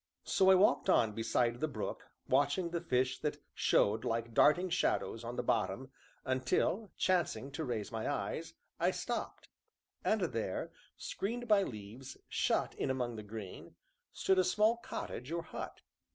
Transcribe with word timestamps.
So 0.23 0.49
I 0.49 0.55
walked 0.55 0.89
on 0.89 1.11
beside 1.11 1.59
the 1.59 1.67
brook, 1.67 2.09
watching 2.27 2.71
the 2.71 2.81
fish 2.81 3.19
that 3.19 3.37
showed 3.53 4.03
like 4.03 4.33
darting 4.33 4.71
shadows 4.71 5.23
on 5.23 5.35
the 5.35 5.43
bottom, 5.43 5.91
until, 6.25 6.91
chancing 6.97 7.51
to 7.51 7.63
raise 7.63 7.91
my 7.91 8.09
eyes, 8.09 8.55
I 8.79 8.89
stopped. 8.89 9.47
And 10.03 10.21
there, 10.21 10.71
screened 10.97 11.47
by 11.47 11.61
leaves, 11.61 12.17
shut 12.27 12.73
in 12.73 12.89
among 12.89 13.15
the 13.15 13.21
green, 13.21 13.75
stood 14.11 14.39
a 14.39 14.43
small 14.43 14.77
cottage, 14.77 15.31
or 15.31 15.43
hut. 15.43 15.81